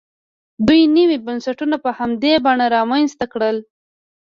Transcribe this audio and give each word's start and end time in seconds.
دوی 0.67 0.81
نوي 0.95 1.17
بنسټونه 1.25 1.75
په 1.83 1.89
همدې 1.97 2.33
بڼه 2.45 2.65
رامنځته 2.75 3.25
کړل. 3.33 3.57